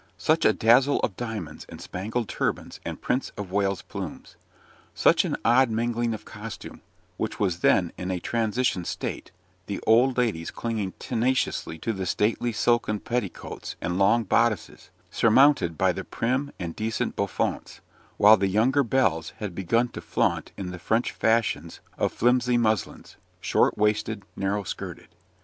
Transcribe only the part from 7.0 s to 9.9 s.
which was then in a transition state, the